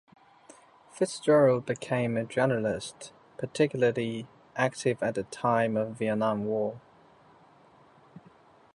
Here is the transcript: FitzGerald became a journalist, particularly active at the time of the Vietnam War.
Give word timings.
FitzGerald 0.91 1.63
became 1.67 2.17
a 2.17 2.23
journalist, 2.23 3.13
particularly 3.37 4.25
active 4.55 5.03
at 5.03 5.13
the 5.13 5.25
time 5.25 5.77
of 5.77 5.89
the 5.89 5.93
Vietnam 5.93 6.43
War. 6.45 6.81